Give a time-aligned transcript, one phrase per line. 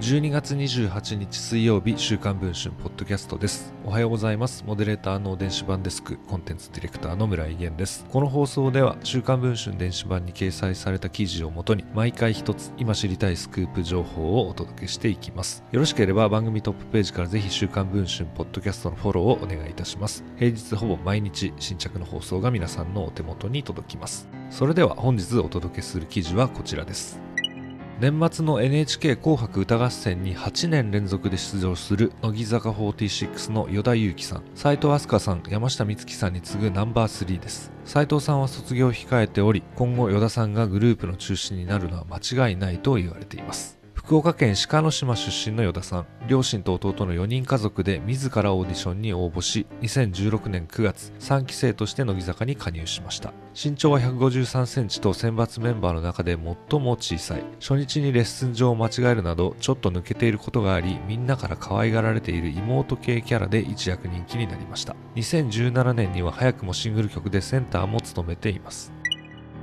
[0.00, 3.74] 12月28日水曜日週刊文春ポッドキャストです。
[3.84, 4.62] おはようございます。
[4.64, 8.06] モデレーターの電子版デスクコンテンツディレクターの村井源です。
[8.08, 15.64] この放送では週刊文春電子版に掲載された記事をもとに毎回一つ今知りたいスクープ情報をお届けしていきます。
[15.72, 20.22] よろしければ番組トップページからぜひ週刊文春ポッドキャストのフォローをお願いいたします。
[20.36, 24.28] 平日ほぼ毎日新着の放送が皆さんのお手元に届きます。
[24.50, 27.27] それでは本日お届けする記事はこちらです。
[28.00, 34.44] 年末の NHK 紅白歌合戦に8年連続で出場する乃木坂46の依田祐希さん。
[34.54, 37.72] 斎藤飛鳥さん山下美月さんに次ぐナンバー3です。
[37.84, 43.77] 斎藤さんは卒業を控えており今後依田さんがグループの中心になるのは間違いないと言われています。
[44.08, 46.06] 福岡県鹿の島出身の依田さん。
[46.26, 53.34] 両親と弟の4人家族で自らオーディションに応募し2016年9月3期生として乃木坂に加入しました。
[53.52, 56.38] 身長は153センチと選抜メンバーの中で
[56.70, 57.44] 最も小さい。
[57.60, 64.96] 初日にレッスン上を間違えるなどちょっと抜けていることがありみんなから可愛がられている妹系キャラで一躍人気になりました。
[65.16, 68.90] 2017年には早くもシングル曲でセンターも務めています。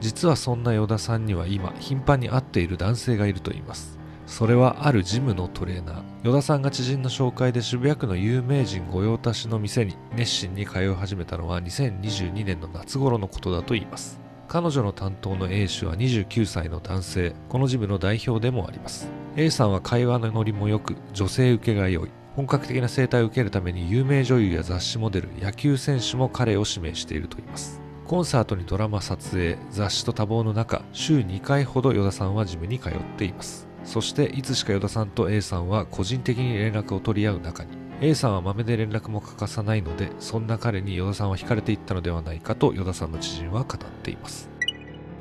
[0.00, 3.99] 実はそんな依田さんには今頻繁に会っている男性がいるといいます。
[4.30, 6.30] それはあるジムのトレーナー。
[6.30, 14.20] 依田さんが知人の紹介で渋谷区の有名人御用達の店に熱心に通い始めたのは2022年の夏頃のことだといいます。
[14.46, 17.34] 彼女の担当の A 氏は29歳の男性。
[17.48, 19.10] このジムの代表でもあります。
[19.36, 22.10] A さんは会話のノリも良く女性受けが良い。
[22.36, 27.80] 本格的な生態を受けるために有名女優や雑誌モデル野球選手も彼を指名しているといいます。
[28.06, 33.69] コンサートにドラマ撮影雑誌と多忙の中週2回ほど依田さんはジムに通っています。
[33.84, 37.70] そしていつしか依田さんと A さんは個人的に連絡を取り合う中に。
[38.02, 44.48] A さんは豆で連絡も欠かさないのでそんな彼に依田さんは惹かれていったのではないかと依田さんの知人は語っています。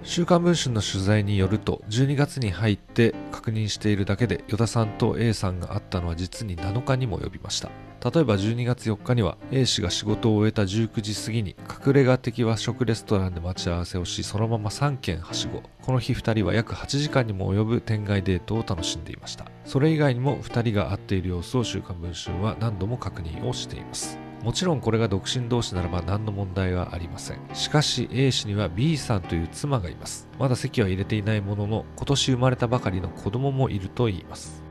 [0.01, 7.69] 週刊文春の取材によると12月に入って確認しているだけで依田さんと A さんが会ったのは実に7日にも及びました。
[8.01, 11.55] 例えば12月4日には A 氏が仕事を終えた19時過ぎに
[11.85, 15.61] 隠れ家的和食レストランで待ち合わせをしそのまま3軒はしご。
[15.81, 19.45] この日2人は約8時間にも及ぶ店外デートを楽しんでいました。
[19.65, 24.28] それ以外にも2人が会っている様子を週刊文春は何度も確認をしています。
[24.43, 27.39] もちろんこれが独身同士ならば何の問題はありません。
[27.53, 30.29] しかし A 氏には B さんという妻がいます。
[30.39, 34.63] まだ籍は入れていないものの今年生まれたばかりの子供もいるといいます。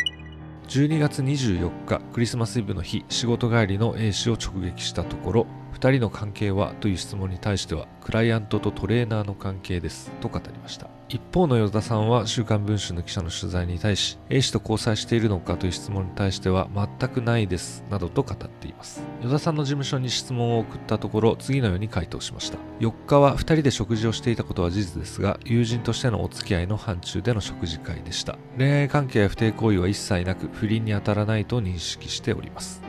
[0.68, 5.46] 12月24日クリスマスイブの日仕事帰りの A 氏を直撃したところ
[5.80, 6.74] 2人の関係は？
[6.80, 10.10] という質問に対してはクライアントとトレーナーの関係です。
[10.20, 10.88] と語りました。
[11.08, 17.84] 一方の依田さんは週刊文春の記者の取材に対し A 氏と交際しているのかという質問に対しては全くないです。
[17.90, 19.02] などと語っています。
[19.24, 22.58] 依田さんの事務所に質問を送ったところ次のように回答しました。
[22.80, 28.36] 4日は2人で食事をしていたことは事実ですが友人としてのお付き合いの範疇での食事会でした。
[28.58, 32.82] 恋愛関係や不貞行為は一切なく不倫に当たらないと認識しております。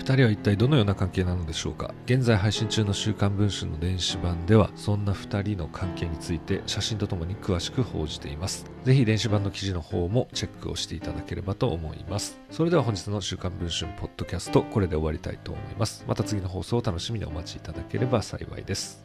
[0.00, 1.94] 2人は一体どのような関係なのでしょうか？
[2.06, 8.64] 現在配信中の週刊文春の電子版ではそんな2人の関係について写真とともに詳しく報じています。
[8.82, 12.40] 是非電子版の記事の方もチェックをしていただければと思います。
[12.50, 16.02] それでは本日の週刊文春ポッドキャストこれで終わりたいと思います。
[16.08, 19.04] また次の放送を楽しみにお待ちいただければ幸いです。